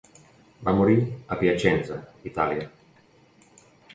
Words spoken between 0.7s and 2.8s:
morir a Piacenza, Itàlia.